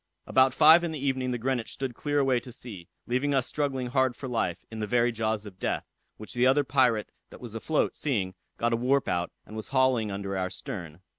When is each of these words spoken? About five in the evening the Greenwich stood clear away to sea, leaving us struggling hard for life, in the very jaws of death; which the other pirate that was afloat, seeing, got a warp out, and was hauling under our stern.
About 0.25 0.51
five 0.51 0.83
in 0.83 0.91
the 0.91 0.97
evening 0.97 1.29
the 1.29 1.37
Greenwich 1.37 1.71
stood 1.71 1.93
clear 1.93 2.17
away 2.17 2.39
to 2.39 2.51
sea, 2.51 2.89
leaving 3.05 3.35
us 3.35 3.45
struggling 3.45 3.85
hard 3.85 4.15
for 4.15 4.27
life, 4.27 4.65
in 4.71 4.79
the 4.79 4.87
very 4.87 5.11
jaws 5.11 5.45
of 5.45 5.59
death; 5.59 5.85
which 6.17 6.33
the 6.33 6.47
other 6.47 6.63
pirate 6.63 7.11
that 7.29 7.39
was 7.39 7.53
afloat, 7.53 7.95
seeing, 7.95 8.33
got 8.57 8.73
a 8.73 8.77
warp 8.77 9.07
out, 9.07 9.31
and 9.45 9.55
was 9.55 9.67
hauling 9.67 10.09
under 10.11 10.35
our 10.35 10.49
stern. 10.49 11.01